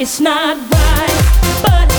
It's 0.00 0.18
not 0.18 0.56
right, 0.56 1.60
but 1.62 1.89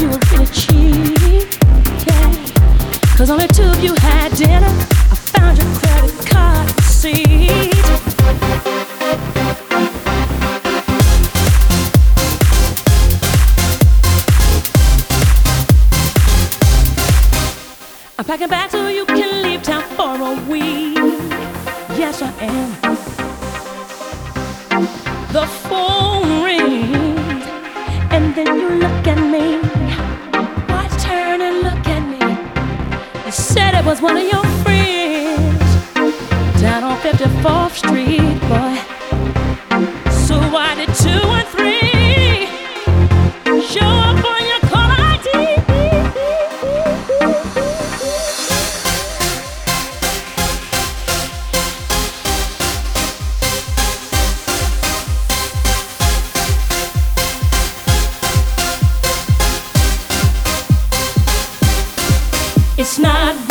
you 0.00 0.08
were 0.08 0.18
really 0.32 0.46
cheap, 0.46 1.60
only 3.30 3.46
two 3.48 3.64
of 3.64 3.84
you 3.84 3.94
had 3.96 4.32
dinner. 4.32 4.66
I 4.66 5.14
found 5.14 5.58
your 5.58 5.68
credit 5.76 6.26
card 6.26 6.74
receipt. 6.76 7.74
I'm 18.18 18.24
packing 18.24 18.48
back 18.48 18.70
so 18.70 18.88
you 18.88 19.04
can 19.04 19.42
leave 19.42 19.62
town 19.62 19.82
for 19.96 20.16
a 20.16 20.34
week. 20.48 20.96
Yes, 21.98 22.22
I 22.22 22.32
am. 22.40 22.70
The 25.32 25.46
phone. 25.68 26.29
was 33.90 34.00
one 34.00 34.16
of 34.16 34.22
your 34.22 34.44
friends 34.62 35.70
down 36.60 36.84
on 36.84 36.96
54th 36.98 37.74
Street, 37.74 38.38
boy. 38.48 38.76
So 40.26 40.38
why 40.52 40.76
did 40.76 40.94
two 40.94 41.08
and 41.08 41.48
three 41.48 42.46
show 43.66 43.80
up 43.80 44.24
on 44.24 44.46
your 44.46 44.60
call 44.70 44.90
ID? 44.92 45.28
It's 62.78 63.00
not 63.00 63.49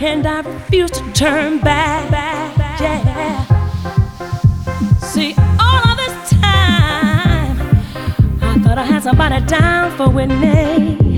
and 0.00 0.26
I 0.26 0.40
refuse 0.40 0.90
to 0.92 1.12
turn 1.12 1.60
back. 1.60 2.10
back, 2.10 2.56
back 2.56 2.80
yeah. 2.80 3.44
See, 4.98 5.34
all 5.58 5.90
of 5.90 5.96
this 5.98 6.30
time, 6.30 7.58
I 8.40 8.58
thought 8.62 8.78
I 8.78 8.84
had 8.84 9.02
somebody 9.02 9.44
down 9.46 9.96
for 9.96 10.08
winning. 10.08 11.09